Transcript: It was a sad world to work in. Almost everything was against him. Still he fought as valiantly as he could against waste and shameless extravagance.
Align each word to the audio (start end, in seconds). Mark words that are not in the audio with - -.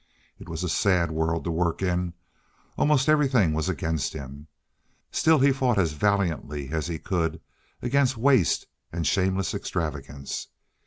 It 0.39 0.49
was 0.49 0.63
a 0.63 0.67
sad 0.67 1.11
world 1.11 1.43
to 1.43 1.51
work 1.51 1.83
in. 1.83 2.15
Almost 2.75 3.07
everything 3.07 3.53
was 3.53 3.69
against 3.69 4.13
him. 4.13 4.47
Still 5.11 5.37
he 5.37 5.51
fought 5.51 5.77
as 5.77 5.93
valiantly 5.93 6.69
as 6.71 6.87
he 6.87 6.97
could 6.97 7.39
against 7.83 8.17
waste 8.17 8.65
and 8.91 9.05
shameless 9.05 9.53
extravagance. 9.53 10.47